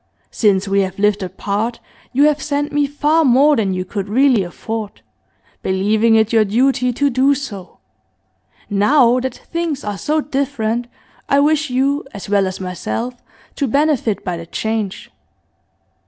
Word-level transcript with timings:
Since 0.31 0.67
we 0.67 0.79
have 0.81 0.97
lived 0.97 1.21
apart 1.21 1.79
you 2.11 2.23
have 2.23 2.41
sent 2.41 2.71
me 2.71 2.87
far 2.87 3.23
more 3.23 3.55
than 3.55 3.71
you 3.71 3.85
could 3.85 4.09
really 4.09 4.41
afford, 4.41 5.01
believing 5.61 6.15
it 6.15 6.33
your 6.33 6.43
duty 6.43 6.91
to 6.91 7.11
do 7.11 7.35
so; 7.35 7.77
now 8.67 9.19
that 9.19 9.35
things 9.35 9.83
are 9.83 9.99
so 9.99 10.19
different 10.19 10.87
I 11.29 11.39
wish 11.39 11.69
you, 11.69 12.03
as 12.15 12.27
well 12.27 12.47
as 12.47 12.59
myself, 12.59 13.13
to 13.57 13.67
benefit 13.67 14.25
by 14.25 14.37
the 14.37 14.47
change. 14.47 15.11